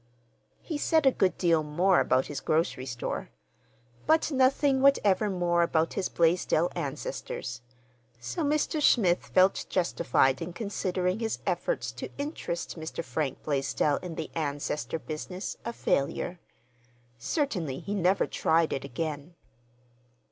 He 0.63 0.79
said 0.79 1.05
a 1.05 1.11
good 1.11 1.37
deal 1.37 1.61
more 1.61 1.99
about 1.99 2.25
his 2.25 2.39
grocery 2.41 2.87
store—but 2.87 4.31
nothing 4.31 4.81
whatever 4.81 5.29
more 5.29 5.61
about 5.61 5.93
his 5.93 6.09
Blaisdell 6.09 6.71
ancestors; 6.75 7.61
so 8.19 8.43
Mr. 8.43 8.81
Smith 8.81 9.27
felt 9.27 9.67
justified 9.69 10.41
in 10.41 10.53
considering 10.53 11.19
his 11.19 11.37
efforts 11.45 11.91
to 11.91 12.09
interest 12.17 12.79
Mr. 12.79 13.03
Frank 13.05 13.43
Blaisdell 13.43 13.97
in 13.97 14.15
the 14.15 14.31
ancestor 14.33 14.97
business 14.97 15.55
a 15.63 15.71
failure. 15.71 16.39
Certainly 17.19 17.81
he 17.81 17.93
never 17.93 18.25
tried 18.25 18.73
it 18.73 18.83
again. 18.83 19.35